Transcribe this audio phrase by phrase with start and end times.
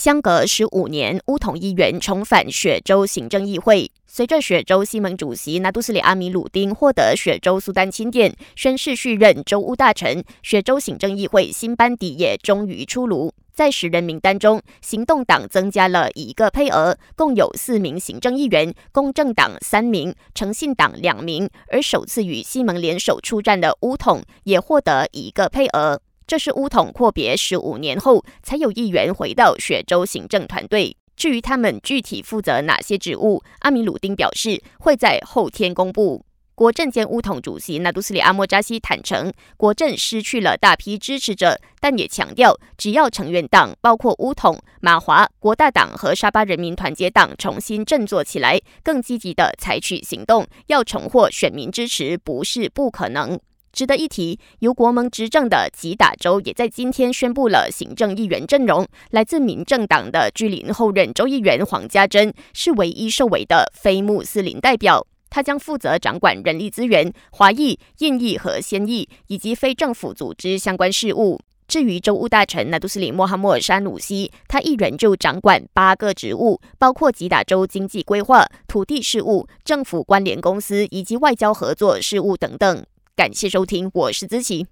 [0.00, 3.90] 相隔十五年，乌统议员重返雪州行政议会。
[4.06, 13.34] 随着雪州西盟主席纳杜斯里阿米鲁丁获得雪州苏丹钦点，宣誓续任州务大臣，雪州行政议会新班底也终于出炉。
[13.52, 21.50] 在十人名单中，行动党增加了一个配额，共有四名行政议员；公正党三名，诚信党两名。
[21.72, 26.00] 而首次与西盟联手出战的乌统也获得一个配额。
[26.28, 30.94] 这是乌统阔别十五年后才有议员回到雪州行政团队。
[31.16, 36.22] 至于他们具体负责哪些职务，阿米鲁丁表示会在后天公布。
[36.54, 53.40] 国政兼乌统主席纳杜斯里阿莫扎西坦诚，国政失去了大批支持者，但也强调，只要成员党包括乌统、马华、国大党和沙巴人民团结党重新振作起来，更积极的采取行动，要重获选民支持不是不可能。
[53.78, 58.84] 值得一提，由国盟执政的吉打州也在今天宣布了行政议员阵容。
[59.10, 71.38] 来自民政党的居林后任州议员黄家珍是唯一受委的非穆斯林代表，他将负责掌管人力资源、华裔、印裔和先裔以及非政府组织相关事务。
[71.68, 82.84] 至于州务大臣纳杜斯里莫哈默尔山鲁西，他一人就掌管八个职务，包括吉打州经济规划、土地事务、政府关联公司以及外交合作事务等等。
[83.18, 84.68] 感谢收听，我是子琪。